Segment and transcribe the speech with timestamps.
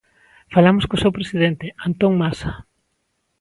[0.53, 2.51] Falamos co seu presidente, Antón Masa.